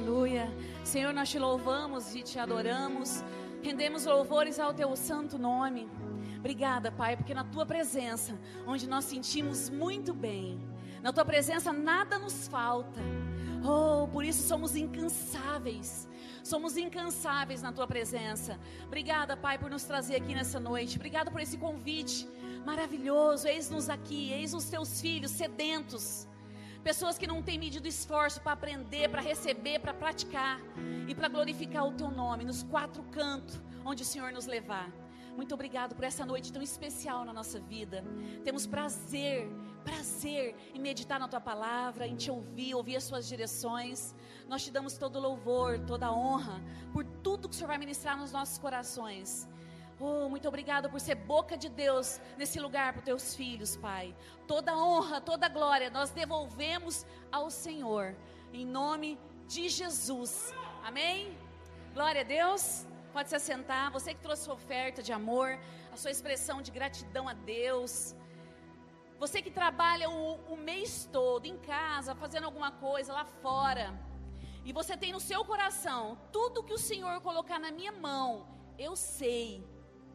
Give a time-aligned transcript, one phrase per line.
[0.00, 0.50] Aleluia.
[0.82, 3.22] Senhor, nós te louvamos e te adoramos.
[3.62, 5.90] Rendemos louvores ao teu santo nome.
[6.38, 8.32] Obrigada, Pai, porque na tua presença,
[8.66, 10.58] onde nós sentimos muito bem,
[11.02, 12.98] na tua presença nada nos falta.
[13.62, 16.08] Oh, por isso somos incansáveis.
[16.42, 18.58] Somos incansáveis na tua presença.
[18.86, 20.96] Obrigada, Pai, por nos trazer aqui nessa noite.
[20.96, 22.26] Obrigada por esse convite
[22.64, 23.46] maravilhoso.
[23.46, 26.26] Eis-nos aqui, eis os teus filhos sedentos
[26.82, 30.58] Pessoas que não têm medido esforço para aprender, para receber, para praticar
[31.06, 34.90] e para glorificar o teu nome nos quatro cantos onde o Senhor nos levar.
[35.36, 38.02] Muito obrigado por essa noite tão especial na nossa vida.
[38.44, 39.48] Temos prazer,
[39.84, 44.14] prazer em meditar na tua palavra, em te ouvir, ouvir as suas direções.
[44.48, 46.62] Nós te damos todo louvor, toda honra
[46.92, 49.48] por tudo que o Senhor vai ministrar nos nossos corações.
[50.02, 54.16] Oh, muito obrigado por ser boca de Deus nesse lugar para os teus filhos, Pai.
[54.46, 58.16] Toda honra, toda glória nós devolvemos ao Senhor,
[58.50, 60.54] em nome de Jesus.
[60.82, 61.36] Amém?
[61.92, 62.86] Glória a Deus.
[63.12, 63.92] Pode se assentar.
[63.92, 65.58] Você que trouxe sua oferta de amor,
[65.92, 68.16] a sua expressão de gratidão a Deus.
[69.18, 73.92] Você que trabalha o, o mês todo em casa, fazendo alguma coisa lá fora.
[74.64, 78.46] E você tem no seu coração tudo que o Senhor colocar na minha mão.
[78.78, 79.62] Eu sei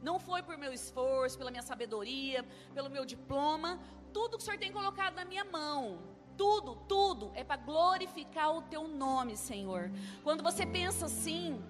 [0.01, 3.79] não foi por meu esforço, pela minha sabedoria, pelo meu diploma.
[4.13, 5.99] Tudo que o Senhor tem colocado na minha mão,
[6.37, 9.91] tudo, tudo é para glorificar o teu nome, Senhor.
[10.23, 11.63] Quando você pensa assim,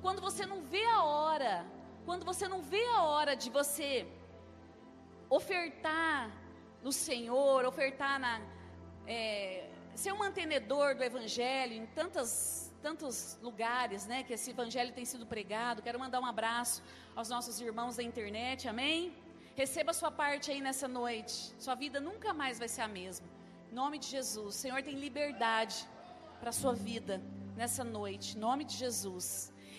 [0.00, 1.66] quando você não vê a hora,
[2.04, 4.06] quando você não vê a hora de você
[5.28, 6.30] ofertar
[6.82, 8.40] no Senhor, ofertar na.
[9.06, 15.06] É, ser um mantenedor do Evangelho em tantas tantos lugares, né, que esse evangelho tem
[15.10, 15.80] sido pregado.
[15.86, 16.82] Quero mandar um abraço
[17.16, 18.98] aos nossos irmãos da internet, amém?
[19.62, 21.34] Receba sua parte aí nessa noite.
[21.64, 23.26] Sua vida nunca mais vai ser a mesma.
[23.72, 24.48] Em nome de Jesus.
[24.54, 25.76] O Senhor tem liberdade
[26.40, 27.22] para sua vida
[27.56, 28.36] nessa noite.
[28.36, 29.26] Em nome de Jesus.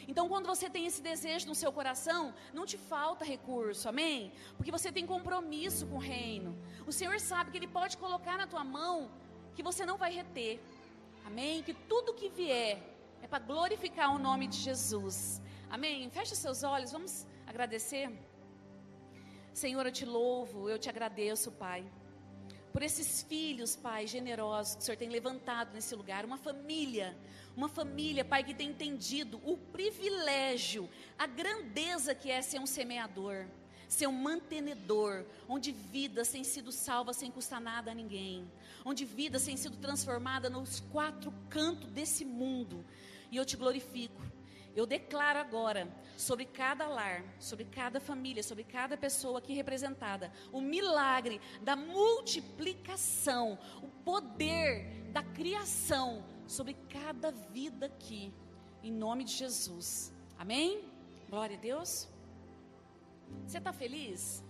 [0.08, 4.32] Então, quando você tem esse desejo no seu coração, não te falta recurso, amém?
[4.58, 6.58] Porque você tem compromisso com o reino.
[6.88, 9.12] O Senhor sabe que Ele pode colocar na tua mão
[9.56, 10.60] que você não vai reter,
[11.30, 11.62] amém?
[11.62, 12.95] Que tudo que vier
[13.26, 15.42] é para glorificar o nome de Jesus.
[15.68, 16.08] Amém?
[16.12, 18.08] Feche seus olhos, vamos agradecer.
[19.52, 21.84] Senhor, eu te louvo, eu te agradeço, Pai,
[22.72, 27.18] por esses filhos, Pai, generosos que o Senhor tem levantado nesse lugar, uma família,
[27.58, 30.88] uma família, Pai, que tem entendido o privilégio,
[31.18, 33.48] a grandeza que é ser um semeador
[33.88, 38.50] ser um mantenedor, onde vidas têm sido salvas sem custar nada a ninguém,
[38.84, 42.86] onde vidas têm sido transformadas nos quatro cantos desse mundo,
[43.36, 44.22] e eu te glorifico.
[44.74, 50.62] Eu declaro agora sobre cada lar, sobre cada família, sobre cada pessoa aqui representada, o
[50.62, 58.34] milagre da multiplicação, o poder da criação sobre cada vida aqui,
[58.82, 60.14] em nome de Jesus.
[60.38, 60.86] Amém?
[61.30, 62.08] Glória a Deus.
[63.46, 64.45] Você está feliz?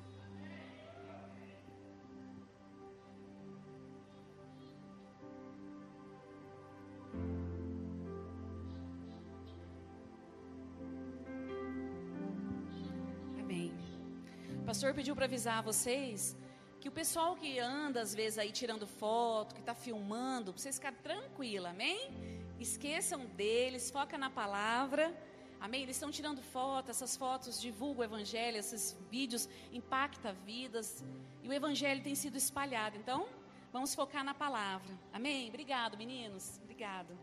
[14.85, 16.37] Pastor pediu para avisar vocês
[16.79, 20.75] que o pessoal que anda às vezes aí tirando foto, que está filmando, para vocês
[20.75, 22.11] ficarem tranquila, amém?
[22.59, 25.11] Esqueçam deles, foca na palavra,
[25.59, 25.81] amém?
[25.81, 31.03] Eles estão tirando foto, essas fotos divulgam o evangelho, esses vídeos impactam vidas
[31.41, 32.95] e o evangelho tem sido espalhado.
[32.95, 33.27] Então,
[33.73, 35.49] vamos focar na palavra, amém?
[35.49, 37.17] Obrigado, meninos, obrigado.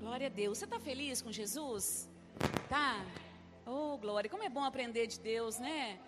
[0.00, 0.58] Glória a Deus.
[0.58, 2.10] Você está feliz com Jesus?
[2.68, 3.06] Tá?
[3.66, 6.00] Oh, glória, como é bom aprender de Deus, né?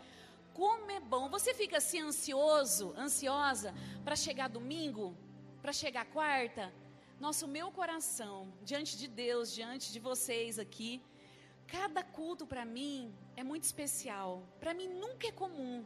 [0.55, 1.29] Como é bom.
[1.29, 3.75] Você fica assim ansioso, ansiosa
[4.05, 5.17] para chegar domingo,
[5.61, 6.73] para chegar quarta?
[7.21, 11.03] Nossa, o meu coração, diante de Deus, diante de vocês aqui,
[11.67, 14.43] cada culto para mim é muito especial.
[14.59, 15.85] Para mim nunca é comum.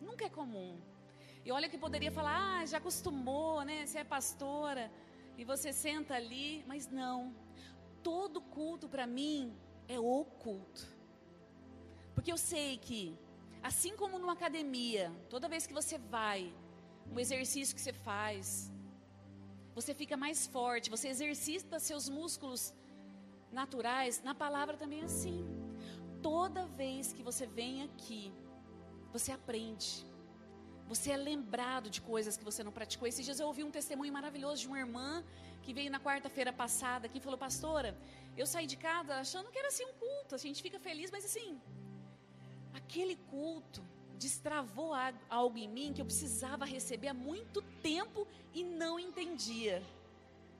[0.00, 0.78] Nunca é comum.
[1.44, 3.86] E olha que poderia falar, ah, já acostumou, né?
[3.86, 4.92] Você é pastora
[5.38, 7.34] e você senta ali, mas não.
[8.02, 9.56] Todo culto para mim
[9.88, 10.86] é oculto.
[12.14, 13.16] Porque eu sei que,
[13.62, 16.52] assim como numa academia, toda vez que você vai,
[17.10, 18.70] um exercício que você faz,
[19.74, 22.74] você fica mais forte, você exercita seus músculos
[23.50, 25.44] naturais, na palavra também é assim.
[26.22, 28.32] Toda vez que você vem aqui,
[29.12, 30.06] você aprende.
[30.88, 33.08] Você é lembrado de coisas que você não praticou.
[33.08, 35.24] Esses dias eu ouvi um testemunho maravilhoso de uma irmã
[35.62, 37.96] que veio na quarta-feira passada aqui falou: Pastora,
[38.36, 41.24] eu saí de casa achando que era assim um culto, a gente fica feliz, mas
[41.24, 41.60] assim,
[42.74, 43.82] aquele culto
[44.18, 44.92] destravou
[45.28, 47.60] algo em mim que eu precisava receber há muito
[47.90, 49.82] tempo e não entendia.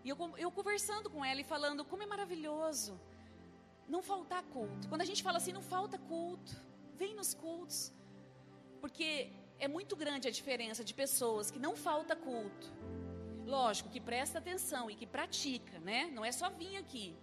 [0.04, 2.98] E eu, eu conversando com ela e falando como é maravilhoso
[3.88, 4.88] não faltar culto.
[4.88, 6.56] Quando a gente fala assim, não falta culto,
[6.96, 7.92] vem nos cultos.
[8.80, 12.66] Porque é muito grande a diferença de pessoas que não falta culto.
[13.46, 16.10] Lógico, que presta atenção e que pratica, né?
[16.14, 17.16] Não é só vir aqui.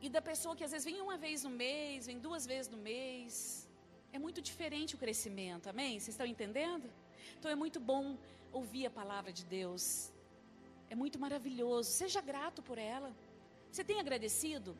[0.00, 2.78] E da pessoa que às vezes vem uma vez no mês, vem duas vezes no
[2.78, 3.68] mês.
[4.12, 5.98] É muito diferente o crescimento, amém?
[5.98, 6.90] Vocês estão entendendo?
[7.38, 8.18] Então é muito bom
[8.52, 10.12] ouvir a palavra de Deus.
[10.90, 11.90] É muito maravilhoso.
[11.90, 13.14] Seja grato por ela.
[13.70, 14.76] Você tem agradecido?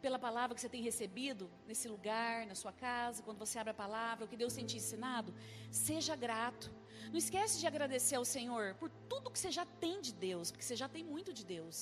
[0.00, 3.74] pela palavra que você tem recebido nesse lugar, na sua casa, quando você abre a
[3.74, 5.34] palavra, o que Deus tem te ensinado,
[5.70, 6.70] seja grato.
[7.12, 10.66] Não esquece de agradecer ao Senhor por tudo que você já tem de Deus, porque
[10.68, 11.76] você já tem muito de Deus.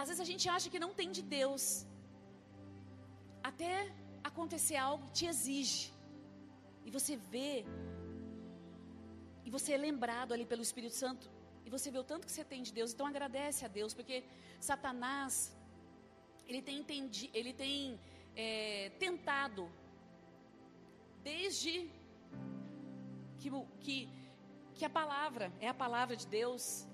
[0.00, 1.62] Às vezes a gente acha que não tem de Deus,
[3.50, 3.72] até
[4.30, 5.92] acontecer algo que te exige,
[6.86, 7.64] e você vê,
[9.46, 11.30] e você é lembrado ali pelo Espírito Santo,
[11.66, 14.24] e você vê o tanto que você tem de Deus, então agradece a Deus, porque
[14.68, 15.32] Satanás
[16.48, 18.00] ele tem, entendi, ele tem
[18.34, 19.70] é, tentado,
[21.22, 21.72] desde
[23.40, 23.50] que,
[23.84, 23.96] que,
[24.74, 26.86] que a palavra, é a palavra de Deus,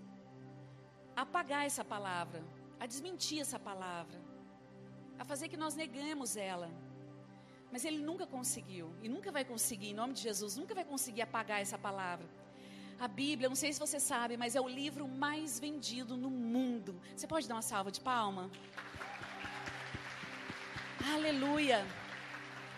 [1.24, 2.40] apagar essa palavra,
[2.78, 4.18] a desmentir essa palavra,
[5.18, 6.70] a fazer que nós negamos ela.
[7.72, 11.22] Mas ele nunca conseguiu, e nunca vai conseguir, em nome de Jesus, nunca vai conseguir
[11.22, 12.28] apagar essa palavra.
[12.98, 16.98] A Bíblia, não sei se você sabe, mas é o livro mais vendido no mundo.
[17.14, 18.50] Você pode dar uma salva de palma?
[21.14, 21.84] Aleluia.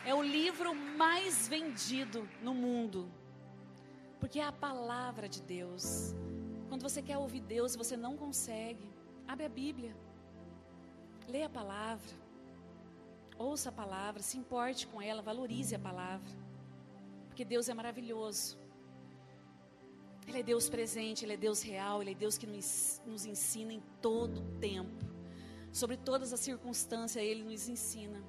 [0.04, 3.00] É o livro mais vendido no mundo.
[4.20, 6.14] Porque é a palavra de Deus.
[6.68, 8.88] Quando você quer ouvir Deus e você não consegue,
[9.26, 9.96] abre a Bíblia.
[11.26, 12.10] Leia a palavra.
[13.38, 16.28] Ouça a palavra, se importe com ela, valorize a palavra.
[17.28, 18.58] Porque Deus é maravilhoso.
[20.26, 23.82] Ele é Deus presente, Ele é Deus real, Ele é Deus que nos, ensina em
[24.02, 25.06] todo o tempo
[25.72, 28.22] sobre todas as circunstâncias, Ele nos ensina.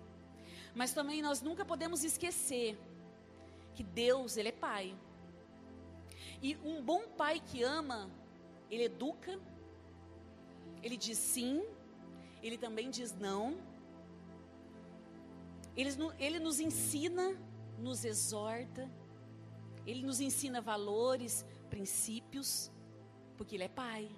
[0.74, 2.78] Mas também nós nunca podemos esquecer
[3.74, 4.96] que Deus, Ele é Pai.
[6.42, 8.10] E um bom pai que ama,
[8.70, 9.40] ele educa,
[10.82, 11.64] ele diz sim,
[12.42, 13.58] ele também diz não.
[15.76, 17.38] Ele, ele nos ensina,
[17.78, 18.90] nos exorta,
[19.86, 22.72] ele nos ensina valores, princípios,
[23.38, 24.10] porque ele é pai.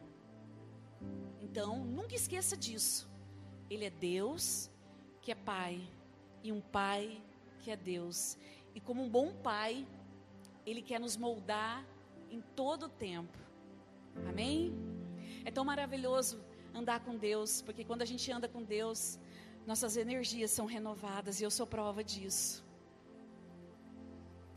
[1.42, 3.10] Então, nunca esqueça disso.
[3.70, 4.70] Ele é Deus
[5.22, 5.82] que é Pai
[6.44, 7.22] e um Pai
[7.60, 8.38] que é Deus.
[8.74, 9.88] E como um bom Pai,
[10.66, 11.86] Ele quer nos moldar
[12.32, 13.38] em todo o tempo.
[14.30, 14.74] Amém?
[15.46, 16.44] É tão maravilhoso
[16.74, 19.20] andar com Deus, porque quando a gente anda com Deus,
[19.68, 22.66] nossas energias são renovadas e eu sou prova disso.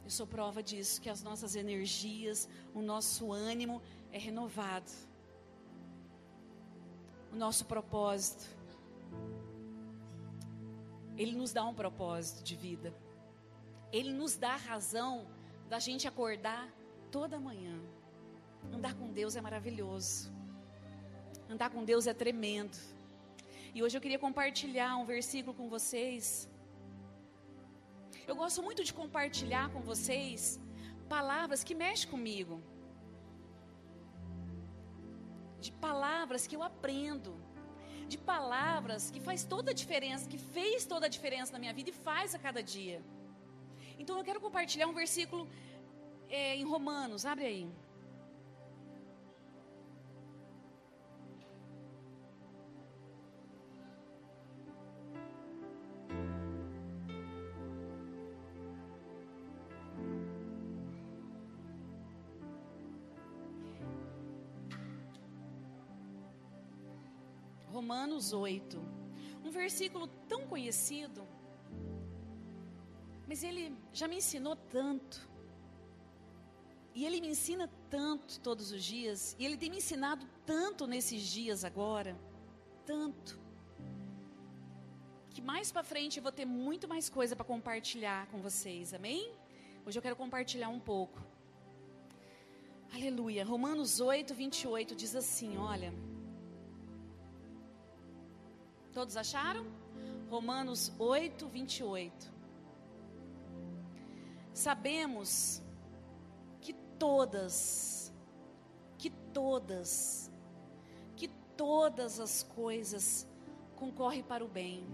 [0.04, 3.82] Eu sou prova disso, que as nossas energias, o nosso ânimo
[4.12, 4.90] é renovado.
[7.32, 8.44] O nosso propósito
[11.16, 12.94] ele nos dá um propósito de vida.
[13.92, 15.26] Ele nos dá a razão
[15.68, 16.68] da gente acordar
[17.16, 17.76] toda manhã.
[18.76, 20.32] Andar com Deus é maravilhoso.
[21.52, 22.76] Andar com Deus é tremendo.
[23.74, 26.24] E hoje eu queria compartilhar um versículo com vocês.
[28.30, 30.38] Eu gosto muito de compartilhar com vocês
[31.16, 32.56] palavras que mexem comigo.
[35.66, 37.34] De palavras que eu aprendo
[38.12, 41.88] de palavras que faz toda a diferença, que fez toda a diferença na minha vida
[41.92, 42.98] e faz a cada dia.
[44.00, 45.42] Então eu quero compartilhar um versículo
[46.28, 47.70] é, em Romanos, abre aí.
[67.74, 68.80] Romanos 8.
[69.44, 71.26] Um versículo tão conhecido,
[73.26, 75.33] mas ele já me ensinou tanto.
[76.94, 81.22] E ele me ensina tanto todos os dias, e ele tem me ensinado tanto nesses
[81.22, 82.16] dias agora,
[82.86, 83.36] tanto.
[85.30, 89.32] Que mais para frente eu vou ter muito mais coisa para compartilhar com vocês, amém?
[89.84, 91.20] Hoje eu quero compartilhar um pouco.
[92.94, 93.44] Aleluia.
[93.44, 95.92] Romanos 8, 28 diz assim: Olha.
[98.92, 99.66] Todos acharam?
[100.30, 102.32] Romanos 8, 28.
[104.52, 105.63] Sabemos
[106.98, 108.12] todas,
[108.98, 110.30] que todas,
[111.16, 113.26] que todas as coisas
[113.76, 114.86] concorrem para o bem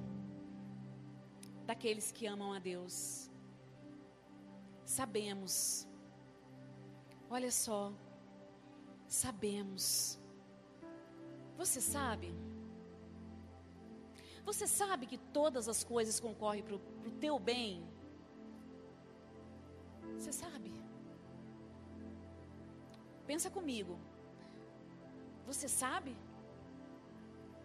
[1.67, 3.31] daqueles que amam a Deus.
[4.85, 5.87] Sabemos,
[7.29, 7.93] olha só,
[9.07, 10.19] sabemos
[11.61, 12.35] Você sabe?
[14.45, 17.87] Você sabe que todas as coisas concorrem para o teu bem?
[20.17, 20.73] Você sabe?
[23.31, 23.97] Pensa comigo.
[25.47, 26.17] Você sabe?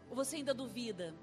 [0.07, 1.15] Ou você ainda duvida?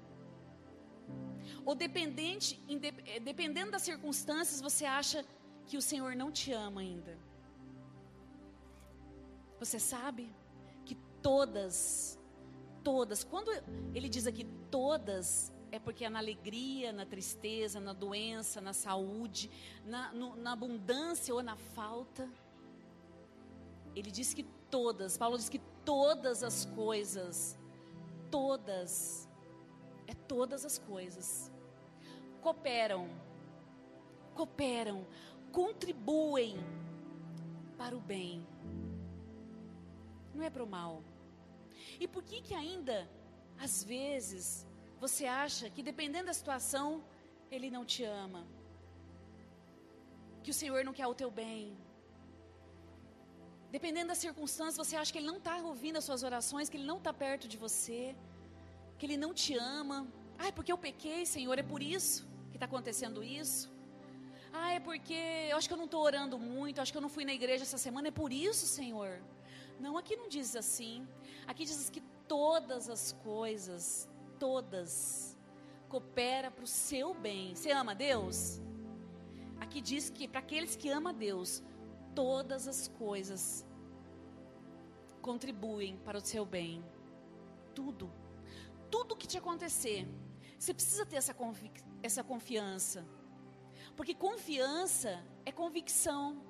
[1.65, 2.59] Ou dependente,
[3.05, 5.25] eh, dependendo das circunstâncias, você acha
[5.65, 7.17] que o Senhor não te ama ainda?
[9.59, 10.29] Você sabe
[10.83, 12.19] que todas,
[12.83, 13.49] todas, quando
[13.95, 19.49] ele diz aqui todas, é porque é na alegria, na tristeza, na doença, na saúde,
[19.85, 22.29] na, no, na abundância ou na falta.
[23.95, 27.57] Ele diz que todas, Paulo diz que todas as coisas,
[28.31, 29.29] todas,
[30.07, 31.51] é todas as coisas,
[32.41, 33.07] cooperam,
[34.33, 35.05] cooperam,
[35.51, 36.57] contribuem
[37.77, 38.45] para o bem,
[40.33, 41.03] não é para o mal.
[41.99, 43.07] E por que que ainda,
[43.59, 44.65] às vezes,
[44.99, 47.03] você acha que dependendo da situação,
[47.51, 48.47] Ele não te ama?
[50.41, 51.77] Que o Senhor não quer o teu bem?
[53.75, 56.85] Dependendo das circunstâncias, você acha que Ele não está ouvindo as suas orações, que Ele
[56.91, 58.15] não está perto de você,
[58.97, 59.97] que Ele não te ama.
[60.37, 62.17] Ah, é porque eu pequei, Senhor, é por isso
[62.51, 63.71] que está acontecendo isso.
[64.61, 67.09] Ah, é porque eu acho que eu não estou orando muito, acho que eu não
[67.09, 69.19] fui na igreja essa semana, é por isso, Senhor.
[69.79, 71.07] Não, aqui não diz assim.
[71.47, 75.35] Aqui diz que todas as coisas, todas,
[75.89, 77.55] coopera para o seu bem.
[77.55, 78.61] Você ama Deus?
[79.59, 81.63] Aqui diz que para aqueles que amam Deus,
[82.15, 83.65] todas as coisas
[85.21, 86.83] contribuem para o seu bem.
[87.73, 88.11] Tudo.
[88.91, 90.07] Tudo que te acontecer.
[90.57, 93.05] Você precisa ter essa, confi essa confiança.
[93.95, 96.41] Porque confiança é convicção.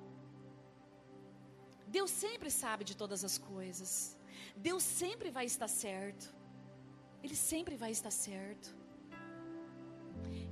[1.86, 4.18] Deus sempre sabe de todas as coisas.
[4.56, 6.34] Deus sempre vai estar certo.
[7.22, 8.76] Ele sempre vai estar certo.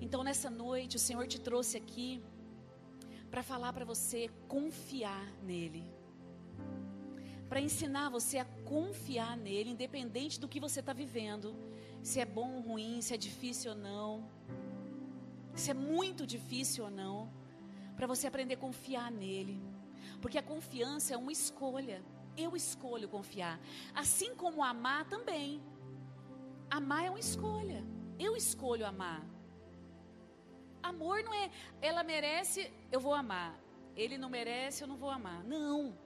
[0.00, 2.22] Então, nessa noite, o Senhor te trouxe aqui
[3.32, 5.82] para falar para você confiar nele.
[7.48, 11.56] Para ensinar você a confiar nele, independente do que você está vivendo.
[12.02, 14.28] Se é bom ou ruim, se é difícil ou não.
[15.54, 17.32] Se é muito difícil ou não.
[17.96, 19.58] Para você aprender a confiar nele.
[20.20, 22.04] Porque a confiança é uma escolha.
[22.36, 23.58] Eu escolho confiar.
[23.94, 25.62] Assim como amar também.
[26.68, 27.82] Amar é uma escolha.
[28.18, 29.31] Eu escolho amar.
[30.82, 33.58] Amor não é, ela merece, eu vou amar.
[33.96, 35.44] Ele não merece, eu não vou amar.
[35.44, 35.96] Não.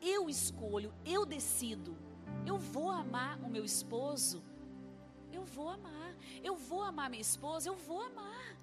[0.00, 1.96] Eu escolho, eu decido.
[2.44, 4.42] Eu vou amar o meu esposo.
[5.32, 6.14] Eu vou amar.
[6.42, 8.56] Eu vou amar minha esposa, eu vou amar.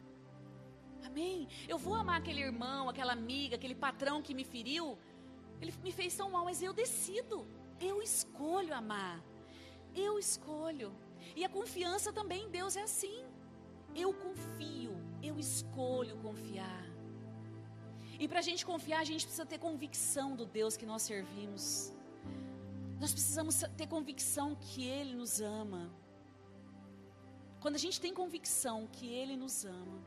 [1.04, 1.48] Amém?
[1.68, 4.98] Eu vou amar aquele irmão, aquela amiga, aquele patrão que me feriu.
[5.62, 7.48] Ele me fez tão mal, mas eu decido.
[7.80, 9.22] Eu escolho amar.
[9.96, 10.94] Eu escolho.
[11.36, 13.24] E a confiança também em Deus é assim.
[13.96, 16.84] Eu confio eu escolho confiar.
[18.20, 21.92] E para a gente confiar, a gente precisa ter convicção do Deus que nós servimos.
[23.00, 25.92] Nós precisamos ter convicção que Ele nos ama.
[27.60, 30.00] Quando a gente tem convicção que Ele nos ama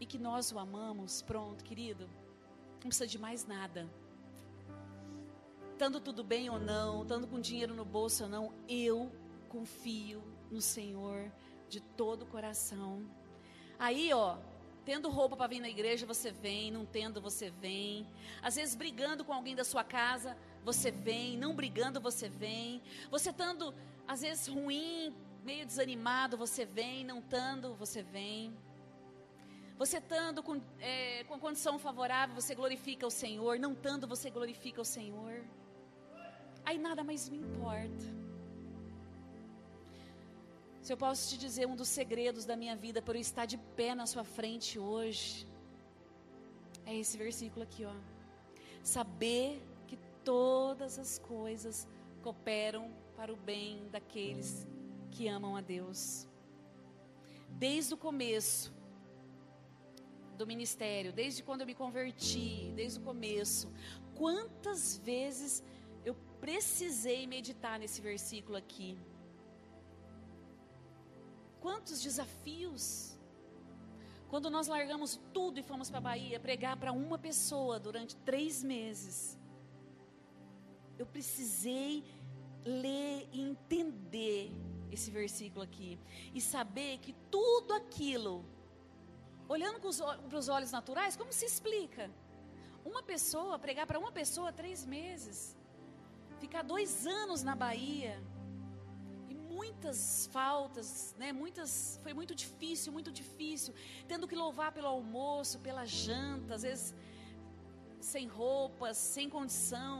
[0.00, 2.08] e que nós o amamos, pronto, querido,
[2.82, 3.88] não precisa de mais nada.
[5.72, 9.10] Estando tudo bem ou não, estando com dinheiro no bolso ou não, eu
[9.48, 11.32] confio no Senhor
[11.68, 13.08] de todo o coração.
[13.78, 14.36] Aí, ó,
[14.84, 18.06] tendo roupa para vir na igreja, você vem, não tendo, você vem.
[18.42, 22.82] Às vezes brigando com alguém da sua casa, você vem, não brigando, você vem.
[23.10, 23.74] Você estando,
[24.06, 28.56] às vezes, ruim, meio desanimado, você vem, não estando, você vem.
[29.76, 33.58] Você estando com, é, com condição favorável, você glorifica o Senhor.
[33.58, 35.44] Não estando, você glorifica o Senhor.
[36.64, 38.27] Aí nada mais me importa.
[40.82, 43.58] Se eu posso te dizer um dos segredos da minha vida por eu estar de
[43.76, 45.46] pé na sua frente hoje,
[46.86, 47.94] é esse versículo aqui, ó.
[48.82, 51.86] Saber que todas as coisas
[52.22, 54.66] cooperam para o bem daqueles
[55.10, 56.26] que amam a Deus.
[57.50, 58.72] Desde o começo
[60.38, 63.70] do ministério, desde quando eu me converti, desde o começo,
[64.14, 65.62] quantas vezes
[66.04, 68.96] eu precisei meditar nesse versículo aqui
[71.60, 73.16] Quantos desafios.
[74.28, 78.62] Quando nós largamos tudo e fomos para a Bahia pregar para uma pessoa durante três
[78.62, 79.38] meses,
[80.98, 82.04] eu precisei
[82.64, 84.52] ler e entender
[84.90, 85.98] esse versículo aqui
[86.34, 88.44] e saber que tudo aquilo,
[89.48, 92.10] olhando para os olhos naturais, como se explica?
[92.84, 95.56] Uma pessoa, pregar para uma pessoa três meses,
[96.38, 98.22] ficar dois anos na Bahia,
[99.58, 100.88] muitas faltas,
[101.20, 101.28] né?
[101.42, 103.72] Muitas, foi muito difícil, muito difícil,
[104.10, 106.94] tendo que louvar pelo almoço, pela janta, às vezes
[108.12, 109.98] sem roupas, sem condição,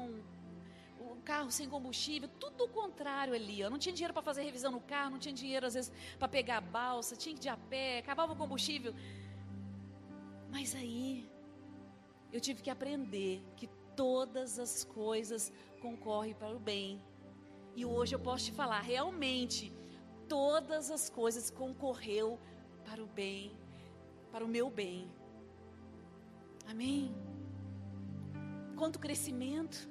[1.00, 3.60] o carro sem combustível, tudo o contrário ali.
[3.60, 6.28] Eu não tinha dinheiro para fazer revisão no carro, não tinha dinheiro às vezes para
[6.28, 8.94] pegar a balsa, tinha que ir a pé, acabava o combustível.
[10.54, 11.28] Mas aí
[12.32, 17.02] eu tive que aprender que todas as coisas concorrem para o bem.
[17.78, 19.72] E hoje eu posso te falar, realmente,
[20.28, 22.36] todas as coisas concorreu
[22.84, 23.56] para o bem,
[24.32, 25.08] para o meu bem.
[26.66, 27.14] Amém?
[28.76, 29.88] Quanto crescimento,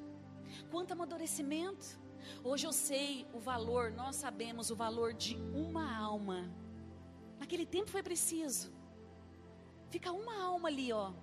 [0.69, 1.97] quanto amadurecimento.
[2.43, 6.51] Hoje eu sei o valor, nós sabemos o valor de uma alma.
[7.39, 8.69] Naquele tempo foi preciso.
[9.89, 11.13] Fica uma alma ali, ó.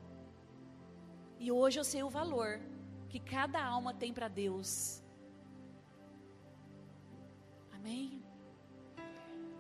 [1.39, 2.59] E hoje eu sei o valor
[3.11, 5.04] que cada alma tem para Deus.
[7.85, 8.23] Amém?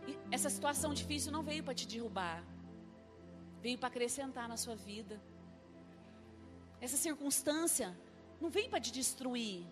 [0.09, 2.43] E essa situação difícil não veio para te derrubar,
[3.61, 5.21] veio para acrescentar na sua vida.
[6.81, 7.89] Essa circunstância
[8.41, 9.67] não vem para te destruir,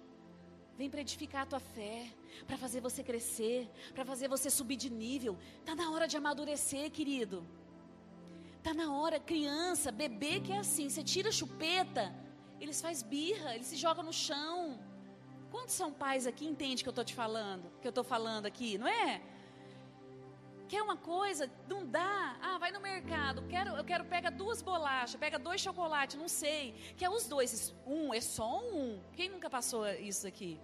[0.76, 1.98] vem para edificar a tua fé,
[2.46, 5.34] para fazer você crescer, para fazer você subir de nível.
[5.64, 7.38] Tá na hora de amadurecer, querido.
[8.62, 12.04] Tá na hora, criança, bebê que é assim, você tira a chupeta,
[12.60, 14.61] eles faz birra, eles se jogam no chão.
[15.52, 18.78] Quantos são pais aqui entende que eu estou te falando, que eu estou falando aqui,
[18.78, 19.20] não é?
[20.66, 22.38] Quer uma coisa, não dá.
[22.40, 26.72] Ah, vai no mercado, quero, eu quero pega duas bolachas, pega dois chocolates, não sei.
[26.96, 28.98] Quer os dois, um, é só um.
[29.12, 30.58] Quem nunca passou isso aqui?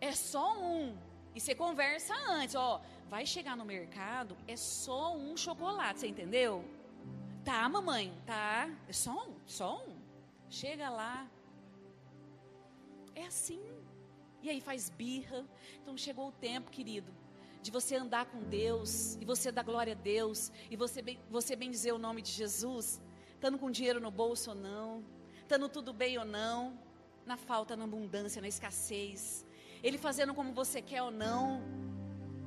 [0.00, 0.96] É só um.
[1.34, 2.80] E você conversa antes, ó,
[3.10, 6.64] vai chegar no mercado, é só um chocolate, você entendeu?
[7.44, 8.70] Tá, mamãe, tá.
[8.88, 9.94] É só um, só um.
[10.48, 11.28] Chega lá.
[13.18, 13.60] É assim.
[14.40, 15.44] E aí faz birra.
[15.82, 17.12] Então chegou o tempo, querido,
[17.60, 21.68] de você andar com Deus, e você dar glória a Deus, e você, você bem
[21.68, 23.02] dizer o nome de Jesus,
[23.34, 25.04] estando com dinheiro no bolso ou não,
[25.40, 26.78] estando tudo bem ou não,
[27.26, 29.44] na falta, na abundância, na escassez,
[29.82, 31.60] Ele fazendo como você quer ou não,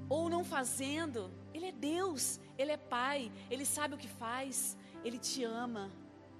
[0.07, 5.19] ou não fazendo, Ele é Deus, Ele é Pai, Ele sabe o que faz, Ele
[5.19, 5.91] te ama,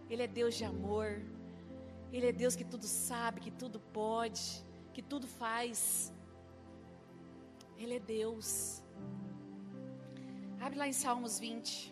[0.10, 1.22] Ele é Deus de amor,
[2.12, 6.14] Ele é Deus que tudo sabe, que tudo pode, que tudo faz.
[7.78, 8.84] Ele é Deus.
[10.60, 11.92] Abre lá em Salmos 20.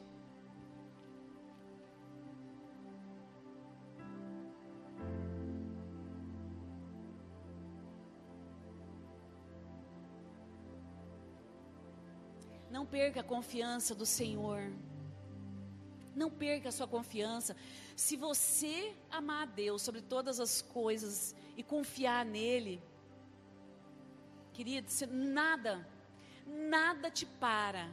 [12.69, 14.62] Não perca a confiança do Senhor.
[16.15, 17.55] Não perca a sua confiança.
[17.99, 22.81] Se você amar a Deus sobre todas as coisas e confiar nele,
[24.53, 25.85] querido, nada,
[26.47, 27.83] nada te para.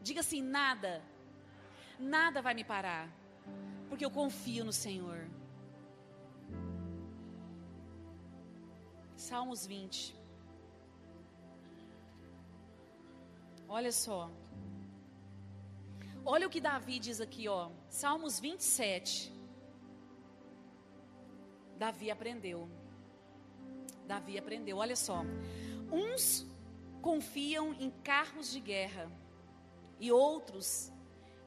[0.00, 1.02] Diga assim: nada,
[1.98, 3.10] nada vai me parar,
[3.88, 5.28] porque eu confio no Senhor.
[9.16, 10.16] Salmos 20.
[13.68, 14.30] Olha só.
[16.24, 17.70] Olha o que Davi diz aqui, ó.
[17.88, 19.35] Salmos 27.
[21.78, 22.68] Davi aprendeu.
[24.06, 24.78] Davi aprendeu.
[24.78, 25.22] Olha só.
[25.90, 26.46] Uns
[27.00, 29.10] confiam em carros de guerra
[30.00, 30.92] e outros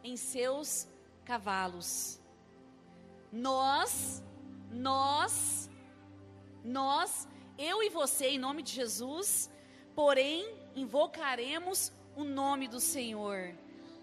[0.03, 0.87] em seus
[1.25, 2.19] cavalos.
[3.31, 4.23] Nós,
[4.71, 5.69] nós,
[6.63, 9.51] nós, eu e você, em nome de Jesus,
[9.93, 13.53] porém invocaremos o nome do Senhor,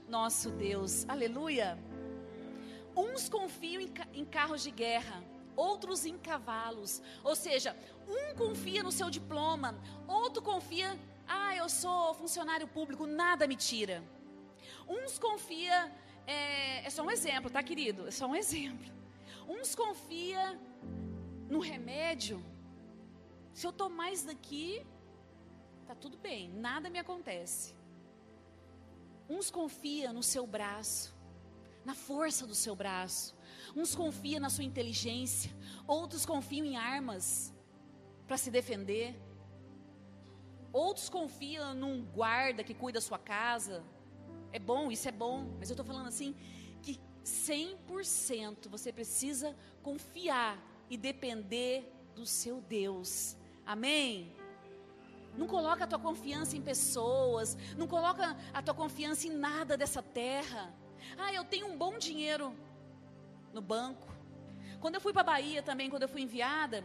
[0.09, 1.09] nosso Deus.
[1.09, 1.79] Aleluia.
[2.97, 3.83] Uns confiam
[4.15, 5.23] em, carros de guerra,
[5.57, 7.03] outros em cavalos.
[7.25, 9.75] Ou seja, um confia no seu diploma,
[10.07, 14.05] outro confia, ah, eu sou funcionário público, nada me tira.
[14.88, 15.92] Uns confia,
[16.27, 18.07] é, é só um exemplo, tá, querido?
[18.07, 18.87] É só um exemplo.
[19.49, 20.59] Uns confia
[21.49, 22.45] no remédio.
[23.53, 24.85] Se eu tomar isso daqui,
[25.87, 27.75] tá tudo bem, nada me acontece.
[29.29, 31.14] Uns confiam no seu braço,
[31.85, 33.36] na força do seu braço.
[33.74, 35.50] Uns confiam na sua inteligência,
[35.87, 37.52] outros confiam em armas
[38.26, 39.14] para se defender.
[40.72, 43.83] Outros confiam num guarda que cuida da sua casa.
[44.52, 46.35] É bom, isso é bom, mas eu estou falando assim
[46.83, 53.37] que 100% você precisa confiar e depender do seu Deus.
[53.64, 54.33] Amém?
[55.37, 60.02] Não coloca a tua confiança em pessoas, não coloca a tua confiança em nada dessa
[60.02, 60.74] terra.
[61.18, 62.55] Ah, eu tenho um bom dinheiro
[63.57, 64.09] no banco.
[64.81, 66.85] Quando eu fui para a Bahia também, quando eu fui enviada,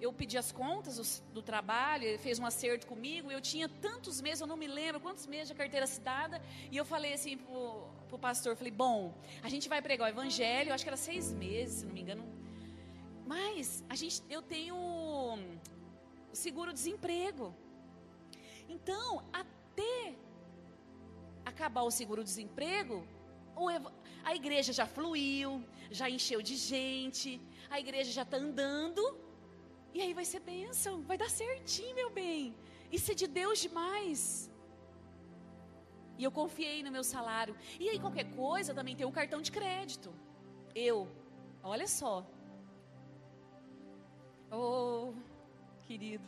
[0.00, 4.42] eu pedi as contas do, trabalho, ele fez um acerto comigo, eu tinha tantos meses,
[4.42, 8.18] eu não me lembro quantos meses de carteira assinada, e eu falei assim pro, pro
[8.18, 11.86] pastor, falei, bom, a gente vai pregar o evangelho, acho que era seis meses, se
[11.86, 12.24] não me engano,
[13.26, 15.38] mas a gente, eu tenho o
[16.34, 17.54] seguro-desemprego,
[18.68, 20.14] então, até
[21.44, 23.06] acabar o seguro-desemprego,
[24.28, 25.50] a igreja já fluiu,
[25.98, 27.30] já encheu de gente,
[27.74, 29.02] a igreja já está andando,
[29.94, 32.40] e aí vai ser bênção, vai dar certinho, meu bem.
[32.96, 34.50] Isso é de Deus demais.
[36.18, 37.54] E eu confiei no meu salário.
[37.78, 40.12] E aí, qualquer coisa, também tem um cartão de crédito.
[40.74, 41.08] Eu,
[41.62, 42.26] olha só.
[44.50, 45.12] Oh,
[45.84, 46.24] querido.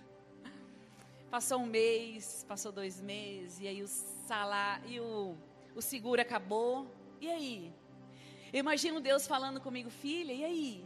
[1.34, 5.36] Passou um mês, passou dois meses, e aí o salário, e o,
[5.74, 6.86] o seguro acabou.
[7.20, 7.72] E aí?
[8.52, 10.84] Eu imagino Deus falando comigo, filha, e aí?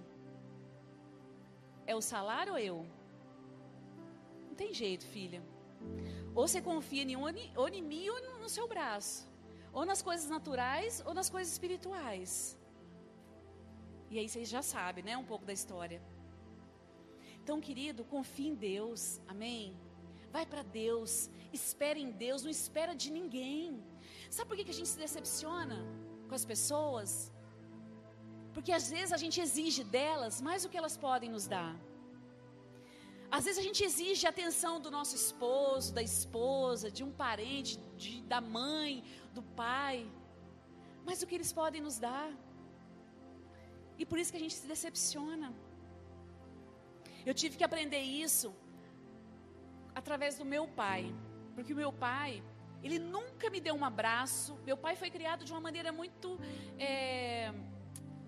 [1.87, 2.87] É o salário ou eu?
[4.49, 5.43] Não tem jeito, filha.
[6.35, 9.29] Ou você confia em, ou em mim ou no seu braço.
[9.73, 12.59] Ou nas coisas naturais ou nas coisas espirituais.
[14.11, 15.17] E aí vocês já sabem, né?
[15.17, 16.03] Um pouco da história.
[17.43, 19.21] Então, querido, confie em Deus.
[19.27, 19.77] Amém?
[20.31, 21.31] Vai para Deus.
[21.53, 22.43] Espere em Deus.
[22.43, 23.83] Não espera de ninguém.
[24.31, 25.79] Sabe por que a gente se decepciona
[26.29, 27.33] com as pessoas?
[28.55, 31.75] Porque às vezes a gente exige delas mais do que elas podem nos dar.
[33.37, 37.79] Às vezes a gente exige a atenção do nosso esposo, da esposa, de um parente,
[37.97, 39.03] de, da mãe,
[39.37, 40.07] do pai,
[41.07, 42.31] mais do que eles podem nos dar.
[44.01, 45.49] E por isso que a gente se decepciona.
[47.25, 48.55] Eu tive que aprender isso
[49.95, 51.03] através do meu pai,
[51.55, 52.43] porque o meu pai,
[52.83, 54.59] ele nunca me deu um abraço.
[54.67, 56.39] Meu pai foi criado de uma maneira muito
[56.79, 57.53] é,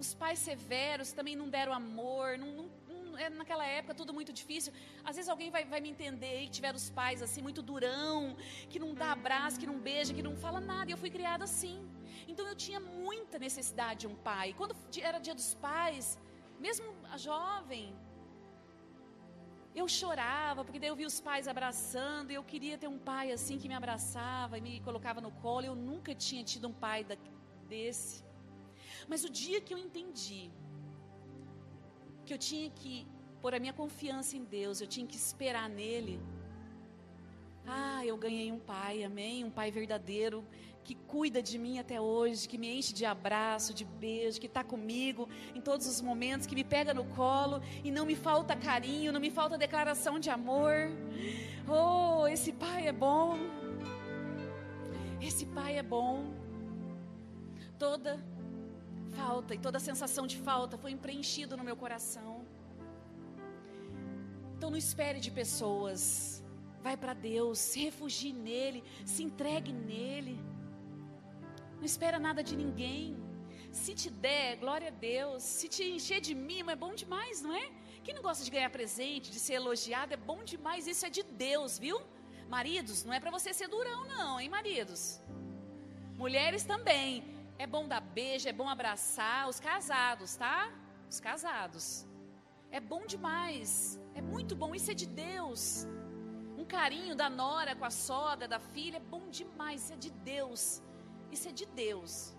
[0.05, 2.51] os pais severos também não deram amor, não,
[2.89, 4.73] não, é naquela época tudo muito difícil.
[5.09, 8.37] Às vezes alguém vai, vai me entender que tiver os pais assim, muito durão,
[8.71, 10.89] que não dá abraço, que não beija, que não fala nada.
[10.91, 11.77] E eu fui criada assim.
[12.31, 14.49] Então eu tinha muita necessidade de um pai.
[14.59, 14.75] Quando
[15.11, 16.19] era dia dos pais,
[16.67, 17.87] mesmo a jovem,
[19.81, 23.27] eu chorava, porque daí eu via os pais abraçando, e eu queria ter um pai
[23.37, 25.67] assim que me abraçava e me colocava no colo.
[25.67, 27.17] Eu nunca tinha tido um pai da,
[27.73, 28.25] desse.
[29.09, 30.51] Mas o dia que eu entendi
[32.25, 33.07] que eu tinha que
[33.41, 36.19] pôr a minha confiança em Deus, eu tinha que esperar nele.
[37.67, 39.45] Ah, eu ganhei um pai, amém?
[39.45, 40.45] Um pai verdadeiro
[40.85, 44.63] que cuida de mim até hoje, que me enche de abraço, de beijo, que está
[44.63, 49.11] comigo em todos os momentos, que me pega no colo e não me falta carinho,
[49.11, 50.91] não me falta declaração de amor.
[51.67, 53.39] Oh, esse pai é bom.
[55.21, 56.35] Esse pai é bom.
[57.79, 58.23] Toda
[59.19, 62.33] falta e toda a sensação de falta foi preenchido no meu coração.
[64.57, 65.99] Então não espere de pessoas.
[66.87, 68.81] Vai para Deus, se refugie nele,
[69.13, 70.39] se entregue nele.
[71.79, 73.17] Não espera nada de ninguém.
[73.73, 75.43] Se te der, glória a Deus.
[75.43, 77.71] Se te encher de mimo, é bom demais, não é?
[78.05, 80.87] Quem não gosta de ganhar presente, de ser elogiado, é bom demais.
[80.87, 81.99] Isso é de Deus, viu?
[82.49, 85.21] Maridos, não é para você ser durão, não, hein, maridos?
[86.17, 87.34] Mulheres também.
[87.59, 90.73] É bom dar beijo, é bom abraçar os casados, tá?
[91.09, 92.07] Os casados.
[92.71, 94.01] É bom demais.
[94.15, 94.75] É muito bom.
[94.75, 95.87] Isso é de Deus.
[96.59, 99.85] Um carinho da nora com a sogra, da filha, é bom demais.
[99.85, 100.83] Isso é de Deus.
[101.31, 102.35] Isso é de Deus.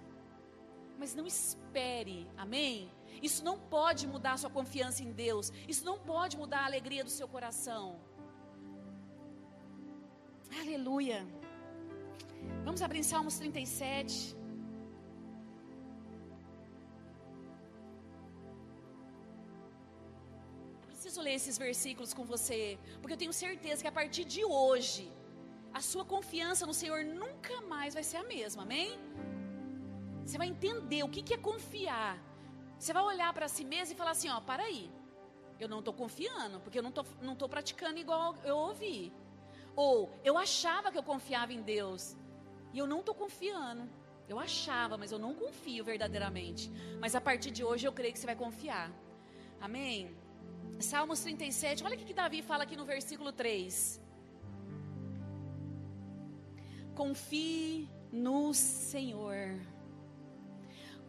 [0.97, 2.91] Mas não espere, amém?
[3.21, 5.51] Isso não pode mudar a sua confiança em Deus.
[5.67, 7.99] Isso não pode mudar a alegria do seu coração.
[10.61, 11.25] Aleluia.
[12.63, 14.35] Vamos abrir em Salmos 37.
[21.25, 22.61] Ler esses versículos com você,
[22.99, 25.05] porque eu tenho certeza que a partir de hoje,
[25.79, 28.91] a sua confiança no Senhor nunca mais vai ser a mesma, amém?
[30.23, 32.13] Você vai entender o que, é confiar.
[32.77, 34.83] Você vai olhar para si mesmo e falar assim: ó, para aí,
[35.63, 39.13] eu não estou confiando, porque eu não estou não tô praticando igual eu ouvi.
[39.75, 42.15] Ou eu achava que eu confiava em Deus,
[42.73, 43.83] e eu não estou confiando.
[44.27, 46.71] Eu achava, mas eu não confio verdadeiramente.
[46.99, 48.87] Mas a partir de hoje eu creio que você vai confiar.
[49.61, 50.15] Amém?
[50.79, 54.01] Salmos 37, olha o que Davi fala aqui no versículo 3.
[56.93, 59.59] Confie no Senhor.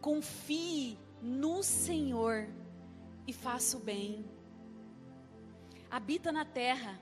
[0.01, 2.47] Confie no Senhor
[3.27, 4.25] e faça o bem.
[5.89, 6.99] Habita na terra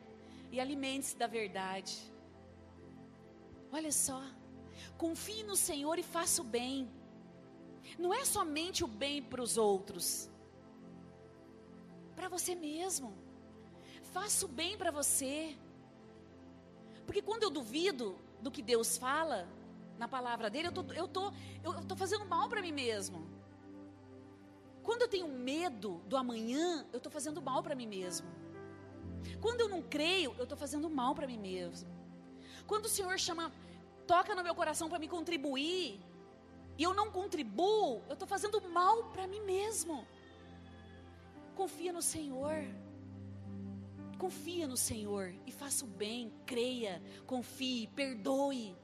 [0.51, 1.95] e alimente-se da verdade.
[3.71, 4.21] Olha só.
[4.97, 6.89] Confie no Senhor e faça o bem.
[7.97, 10.29] Não é somente o bem para os outros
[12.15, 13.13] para você mesmo.
[14.13, 15.55] faço bem para você.
[17.05, 19.47] Porque quando eu duvido do que Deus fala
[19.97, 23.27] na palavra dele, eu tô, eu tô, eu tô fazendo mal para mim mesmo.
[24.83, 28.27] Quando eu tenho medo do amanhã, eu estou fazendo mal para mim mesmo.
[29.41, 31.89] Quando eu não creio, eu estou fazendo mal para mim mesmo.
[32.67, 33.51] Quando o Senhor chama,
[34.05, 35.99] toca no meu coração para me contribuir,
[36.77, 40.05] e eu não contribuo, eu estou fazendo mal para mim mesmo.
[41.55, 42.65] Confia no Senhor.
[44.17, 48.75] Confia no Senhor e faça o bem, creia, confie, perdoe.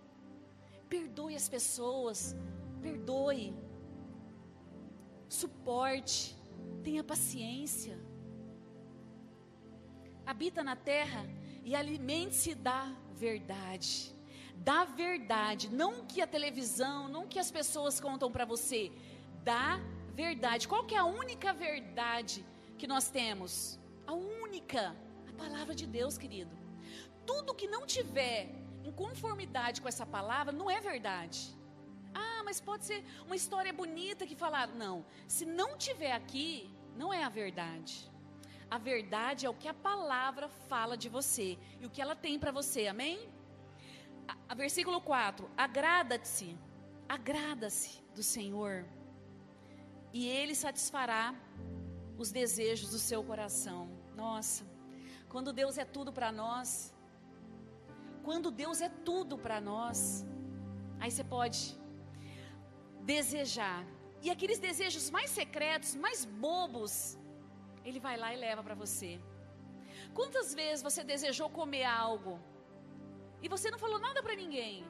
[0.89, 2.35] Perdoe as pessoas,
[2.81, 3.53] perdoe
[5.31, 6.35] suporte,
[6.83, 7.97] tenha paciência.
[10.25, 11.25] Habita na terra
[11.63, 14.15] e alimente-se da verdade.
[14.55, 18.91] Da verdade, não que a televisão, não que as pessoas contam para você,
[19.43, 19.79] da
[20.13, 20.67] verdade.
[20.67, 22.45] Qual que é a única verdade
[22.81, 23.79] que nós temos?
[24.07, 24.83] A única,
[25.29, 26.53] a palavra de Deus, querido.
[27.29, 28.39] Tudo que não tiver
[28.83, 31.39] em conformidade com essa palavra não é verdade.
[32.21, 34.73] Ah, mas pode ser uma história bonita que falaram.
[34.83, 36.47] Não, se não tiver aqui,
[37.01, 37.93] não é a verdade.
[38.75, 42.39] A verdade é o que a palavra fala de você e o que ela tem
[42.39, 43.29] para você, amém?
[44.27, 46.57] A, a versículo 4: Agrada-te,
[47.07, 48.85] agrada-se do Senhor,
[50.11, 51.35] e Ele satisfará
[52.23, 53.81] os desejos do seu coração.
[54.23, 54.63] Nossa,
[55.33, 56.69] quando Deus é tudo para nós,
[58.27, 59.99] quando Deus é tudo para nós,
[60.99, 61.59] aí você pode
[63.13, 63.79] desejar.
[64.25, 66.93] E aqueles desejos mais secretos, mais bobos,
[67.87, 69.11] ele vai lá e leva para você.
[70.17, 72.33] Quantas vezes você desejou comer algo
[73.43, 74.85] e você não falou nada para ninguém?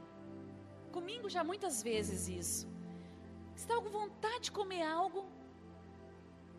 [0.98, 2.64] Comigo já muitas vezes isso.
[3.54, 5.22] Você estava com vontade de comer algo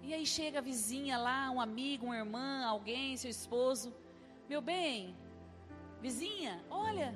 [0.06, 3.88] e aí chega a vizinha lá, um amigo, uma irmã, alguém, seu esposo.
[4.50, 5.16] Meu bem,
[6.06, 7.08] vizinha, olha,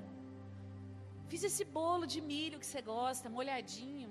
[1.30, 4.10] fiz esse bolo de milho que você gosta, molhadinho.